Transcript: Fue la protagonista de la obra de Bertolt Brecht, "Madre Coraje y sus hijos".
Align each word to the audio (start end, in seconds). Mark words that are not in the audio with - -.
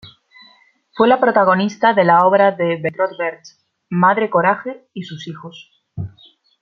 Fue 0.95 1.07
la 1.07 1.19
protagonista 1.19 1.93
de 1.93 2.03
la 2.03 2.25
obra 2.25 2.49
de 2.53 2.79
Bertolt 2.81 3.15
Brecht, 3.19 3.45
"Madre 3.91 4.31
Coraje 4.31 4.89
y 4.95 5.03
sus 5.03 5.27
hijos". 5.27 5.85